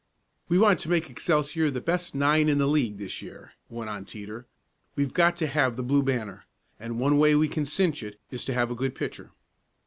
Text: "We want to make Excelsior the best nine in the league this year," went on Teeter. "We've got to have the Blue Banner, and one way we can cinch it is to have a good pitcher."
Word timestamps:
"We 0.49 0.57
want 0.57 0.79
to 0.79 0.89
make 0.89 1.11
Excelsior 1.11 1.69
the 1.69 1.79
best 1.79 2.15
nine 2.15 2.49
in 2.49 2.57
the 2.57 2.65
league 2.65 2.97
this 2.97 3.21
year," 3.21 3.51
went 3.69 3.91
on 3.91 4.03
Teeter. 4.03 4.47
"We've 4.95 5.13
got 5.13 5.37
to 5.37 5.45
have 5.45 5.75
the 5.75 5.83
Blue 5.83 6.01
Banner, 6.01 6.45
and 6.79 6.97
one 6.99 7.19
way 7.19 7.35
we 7.35 7.47
can 7.47 7.67
cinch 7.67 8.01
it 8.01 8.19
is 8.31 8.43
to 8.45 8.53
have 8.55 8.71
a 8.71 8.75
good 8.75 8.95
pitcher." 8.95 9.29